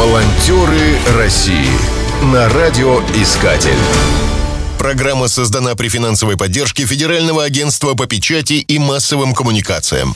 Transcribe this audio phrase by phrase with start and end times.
[0.00, 1.68] Волонтеры России
[2.32, 3.76] на радиоискатель.
[4.78, 10.14] Программа создана при финансовой поддержке Федерального агентства по печати и массовым коммуникациям.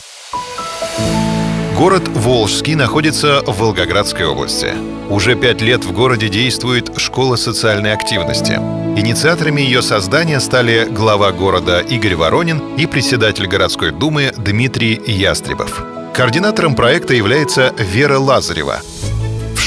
[1.76, 4.72] Город Волжский находится в Волгоградской области.
[5.10, 8.52] Уже пять лет в городе действует школа социальной активности.
[8.98, 15.84] Инициаторами ее создания стали глава города Игорь Воронин и председатель городской думы Дмитрий Ястребов.
[16.14, 18.80] Координатором проекта является Вера Лазарева.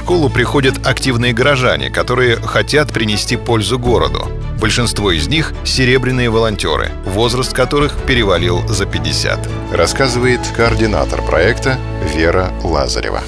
[0.08, 4.30] В школу приходят активные горожане, которые хотят принести пользу городу.
[4.58, 9.38] Большинство из них— серебряные волонтеры, возраст которых перевалил за 50.
[9.74, 11.78] Рассказывает координатор проекта
[12.16, 13.22] Вера Лазарева.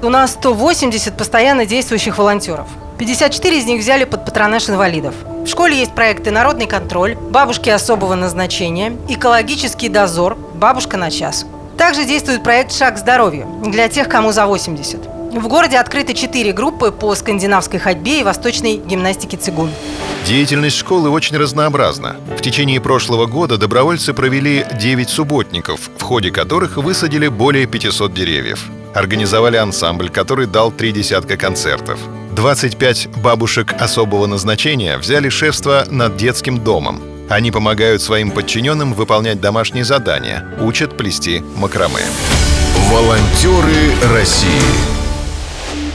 [0.00, 2.68] У нас 180 постоянно действующих волонтеров.
[2.96, 5.14] 54 из них взяли под патронаж инвалидов.
[5.44, 11.44] В школе есть проекты «Народный контроль», «Бабушки особого назначения», «Экологический дозор», «Бабушка на час».
[11.76, 15.13] Также действует проект «Шаг к здоровью» для тех, кому за 80.
[15.34, 19.68] В городе открыты четыре группы по скандинавской ходьбе и восточной гимнастике цигун.
[20.24, 22.16] Деятельность школы очень разнообразна.
[22.38, 28.64] В течение прошлого года добровольцы провели 9 субботников, в ходе которых высадили более 500 деревьев.
[28.94, 31.98] Организовали ансамбль, который дал три десятка концертов.
[32.36, 37.02] 25 бабушек особого назначения взяли шефство над детским домом.
[37.28, 42.04] Они помогают своим подчиненным выполнять домашние задания, учат плести макраме.
[42.88, 44.93] Волонтеры России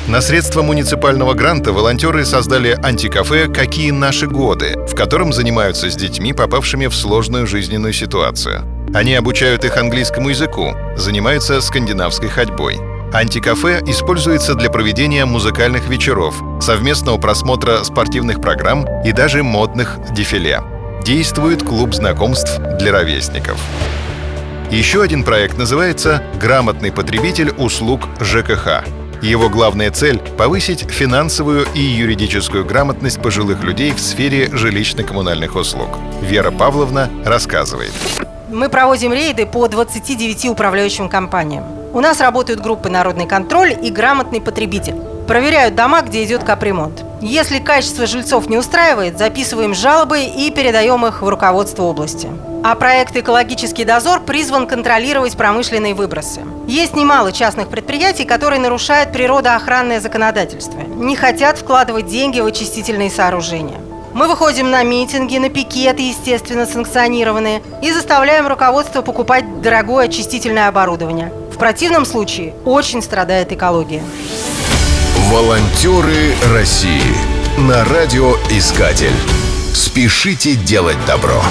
[0.10, 6.34] на средства муниципального гранта волонтеры создали антикафе «Какие наши годы», в котором занимаются с детьми,
[6.34, 8.64] попавшими в сложную жизненную ситуацию.
[8.94, 12.80] Они обучают их английскому языку, занимаются скандинавской ходьбой.
[13.14, 20.62] Антикафе используется для проведения музыкальных вечеров, совместного просмотра спортивных программ и даже модных дефиле.
[21.04, 23.60] Действует клуб знакомств для ровесников.
[24.72, 28.84] Еще один проект называется «Грамотный потребитель услуг ЖКХ».
[29.22, 35.90] Его главная цель— повысить финансовую и юридическую грамотность пожилых людей в сфере жилищно-коммунальных услуг.
[36.22, 37.92] Вера Павловна рассказывает.
[38.50, 41.66] Мы проводим рейды по 29 управляющим компаниям.
[41.92, 44.96] У нас работают группы «Народный контроль» и «Грамотный потребитель».
[45.30, 47.06] Проверяют дома, где идет капремонт.
[47.22, 52.28] Если качество жильцов не устраивает, записываем жалобы и передаем их в руководство области.
[52.64, 56.42] А проект «Экологический дозор» призван контролировать промышленные выбросы.
[56.66, 63.78] Есть немало частных предприятий, которые нарушают природоохранное законодательство, не хотят вкладывать деньги в очистительные сооружения.
[64.16, 71.32] Мы выходим на митинги, на пикеты, естественно, санкционированные, и заставляем руководство покупать дорогое очистительное оборудование.
[71.54, 74.02] В противном случае очень страдает экология.
[75.32, 77.16] Волонтеры России
[77.60, 79.14] на радиоискатель.
[79.76, 81.44] Спешите делать добро.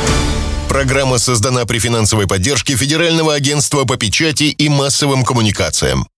[0.68, 6.08] Программа создана при финансовой поддержке Федерального агентства по печати и массовым коммуникациям.